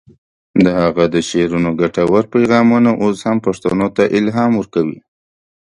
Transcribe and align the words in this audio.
د 0.63 0.65
هغه 0.81 1.03
د 1.13 1.15
شعرونو 1.29 1.69
ګټور 1.81 2.23
پیغامونه 2.33 2.91
اوس 3.03 3.17
هم 3.27 3.37
پښتنو 3.45 3.87
ته 3.95 4.03
الهام 4.17 4.51
ورکوي. 4.57 4.99